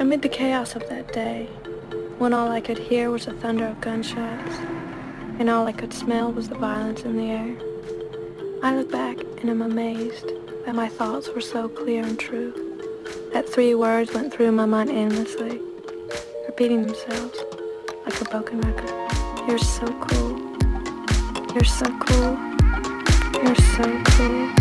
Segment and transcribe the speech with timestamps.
[0.00, 1.44] Amid the chaos of that day,
[2.16, 4.56] when all I could hear was the thunder of gunshots,
[5.38, 7.54] and all I could smell was the violence in the air,
[8.62, 10.24] I look back and am amazed
[10.64, 12.54] that my thoughts were so clear and true,
[13.34, 15.60] that three words went through my mind endlessly,
[16.46, 17.38] repeating themselves
[18.06, 19.46] like a broken record.
[19.46, 20.38] You're so cool.
[21.52, 22.38] You're so cool.
[23.44, 24.59] You're so cool.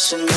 [0.00, 0.29] Person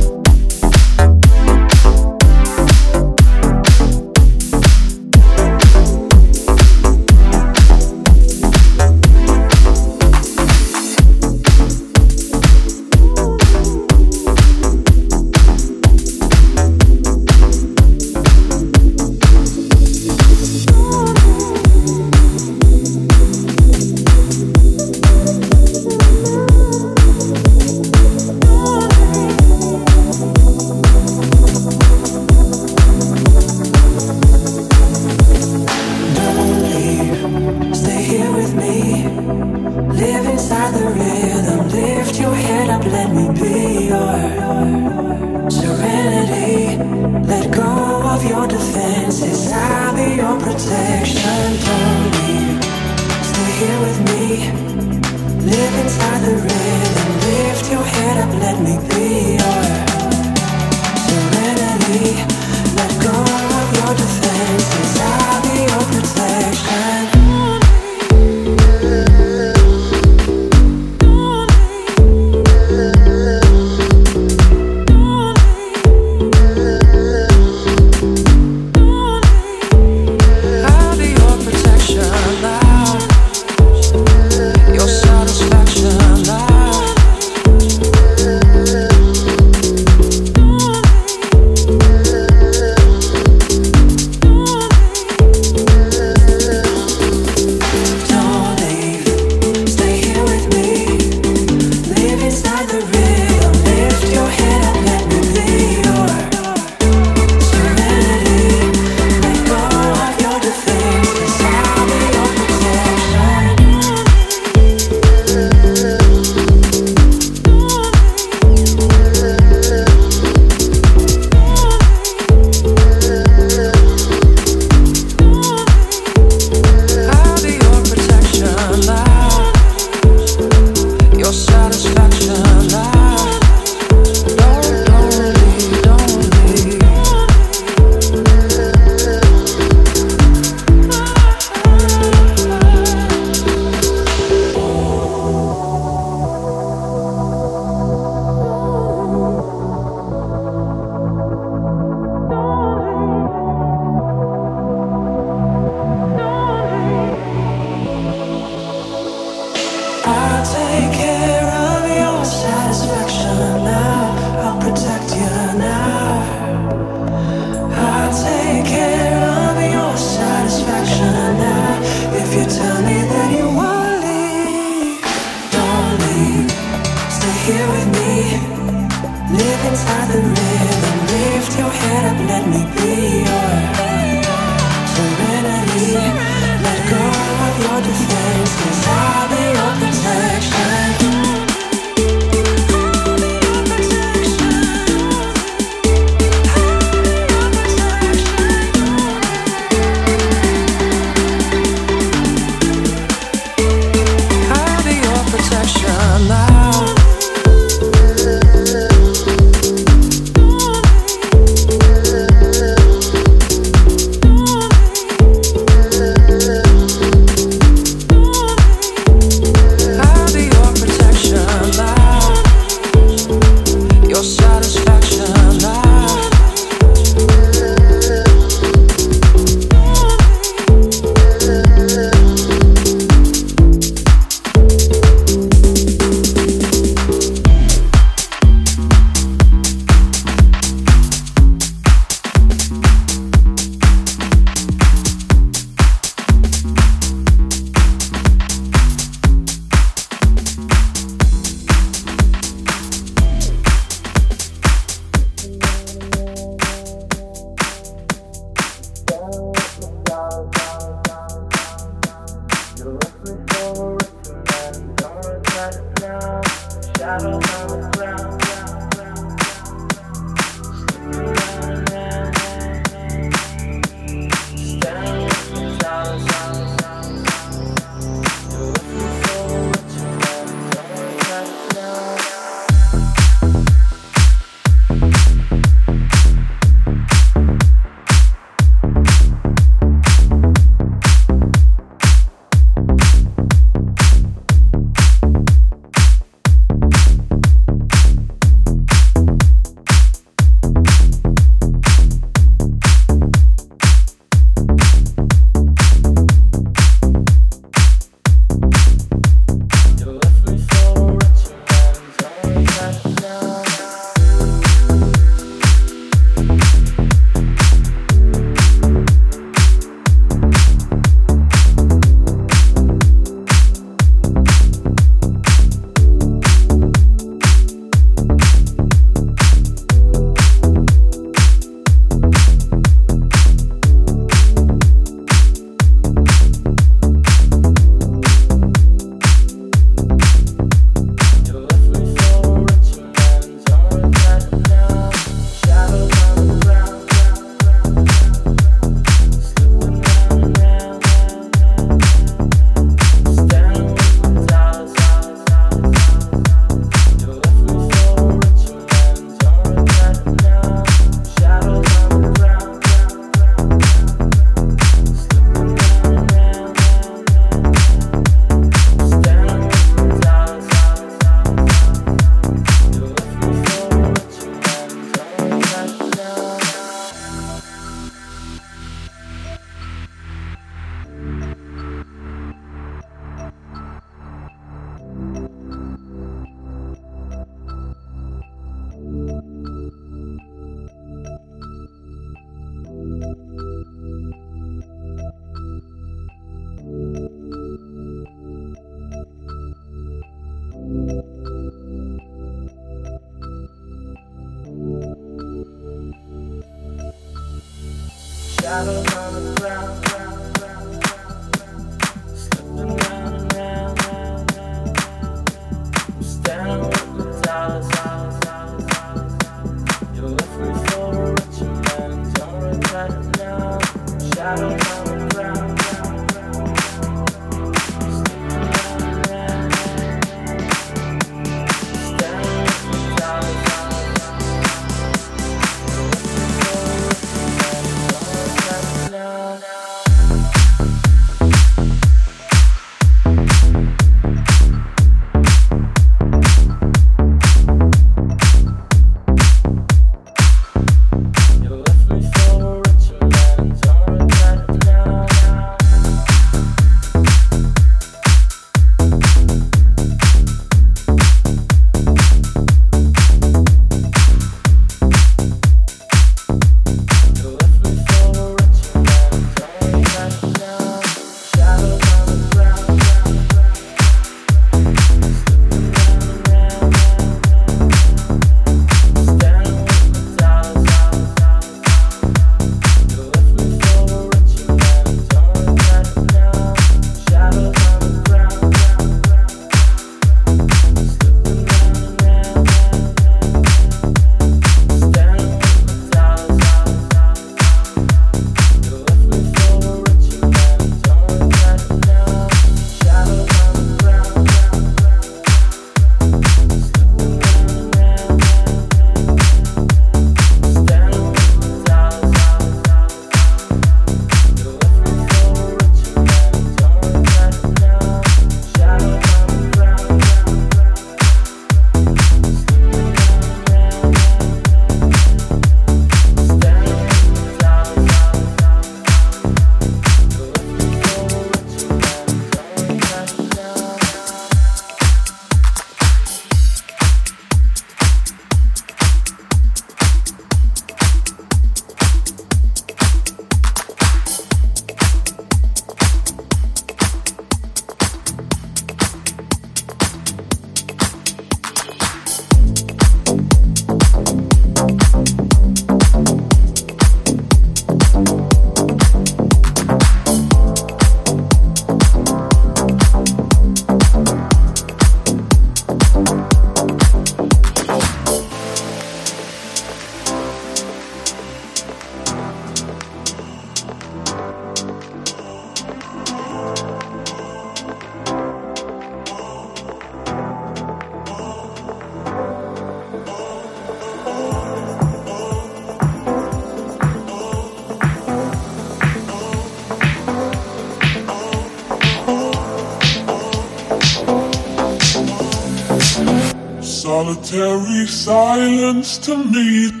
[597.33, 600.00] solitary silence to me.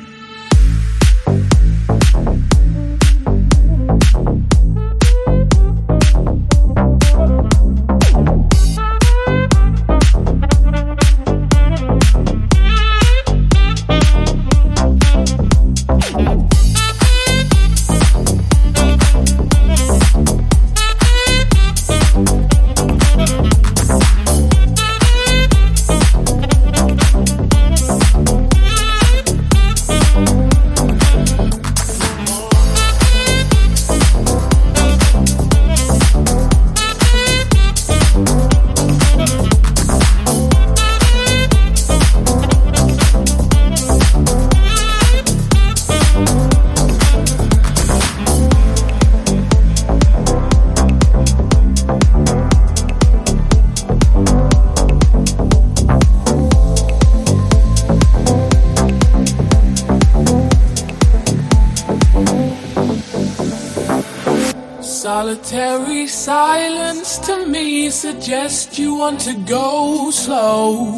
[65.51, 70.95] Solitary silence to me suggests you want to go slow.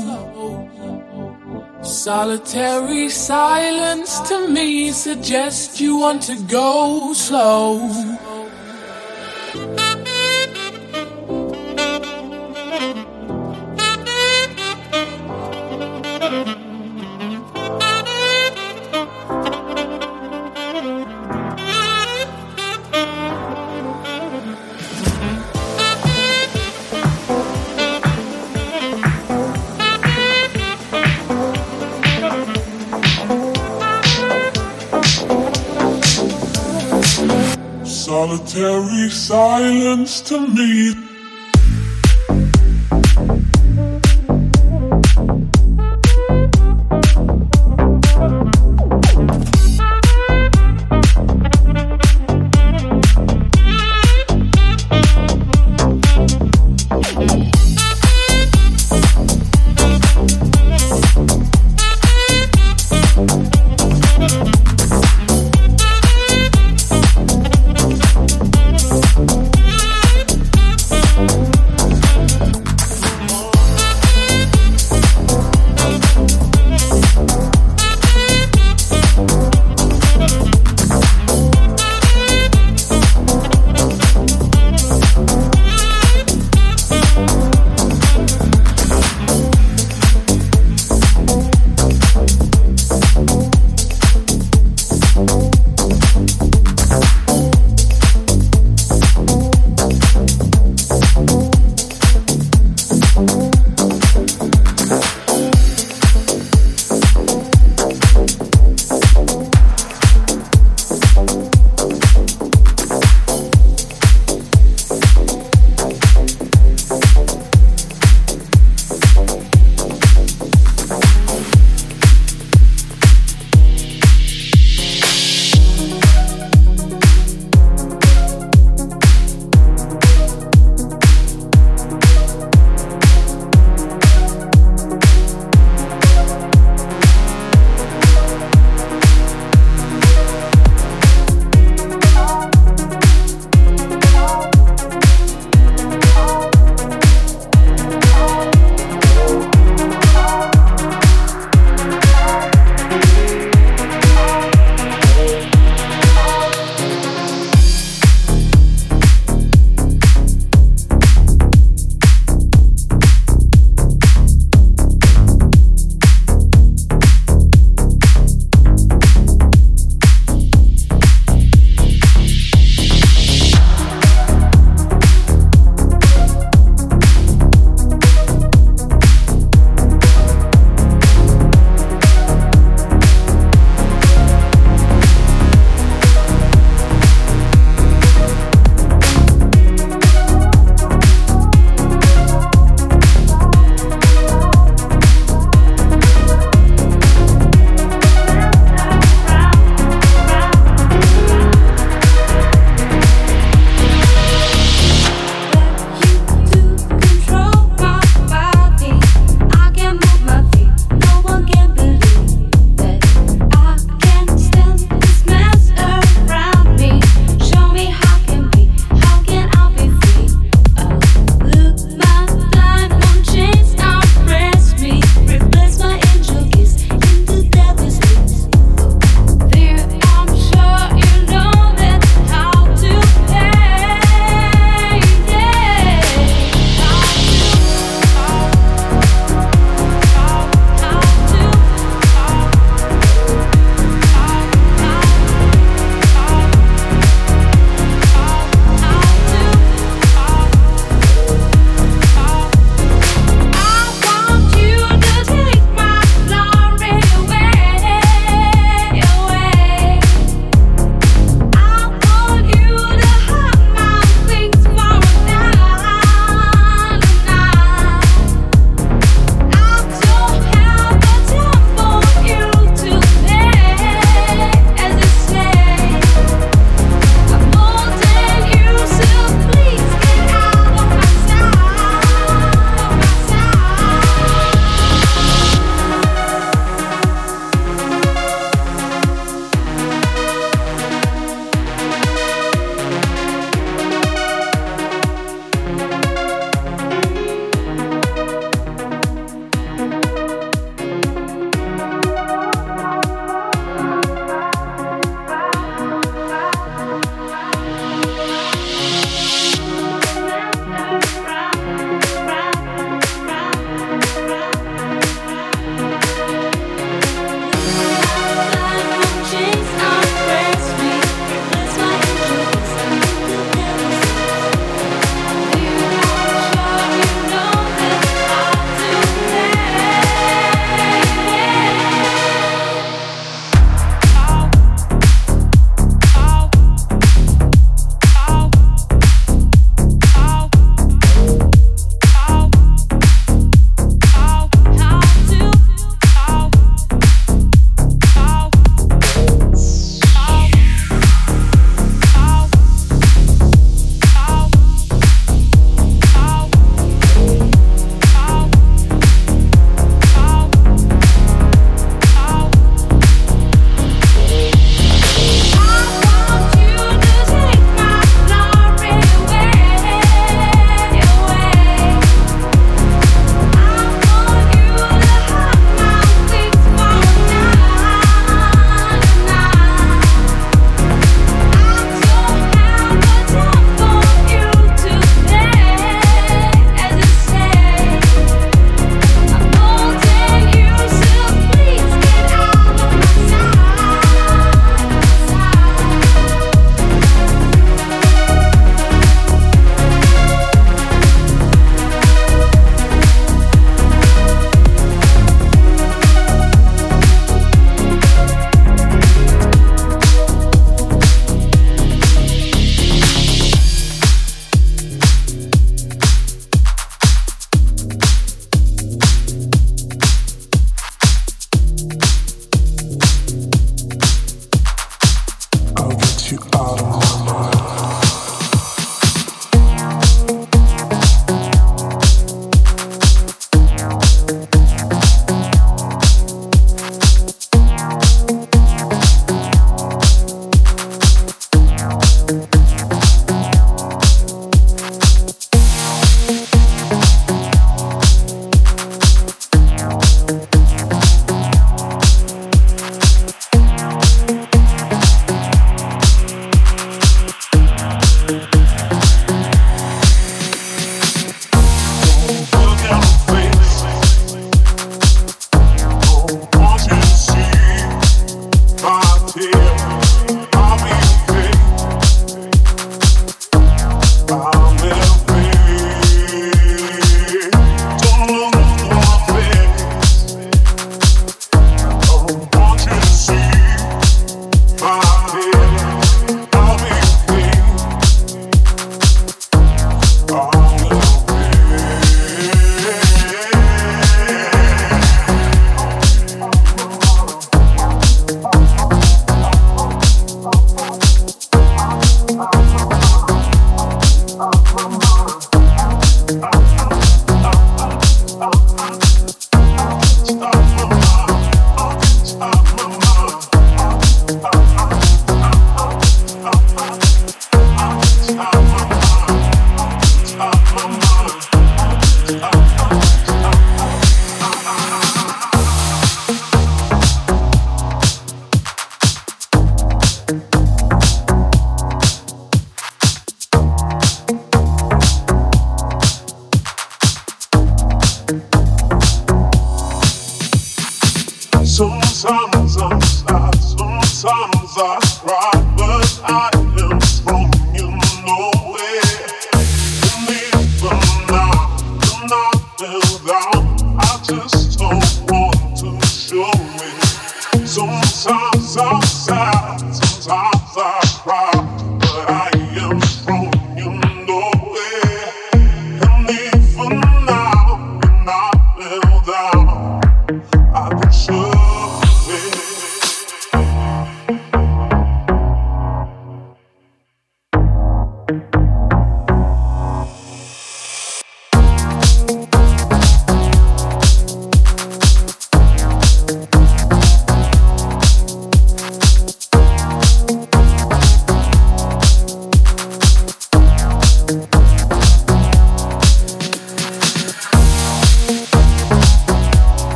[1.82, 8.13] Solitary silence to me suggests you want to go slow.
[38.54, 41.13] Solitary silence to me.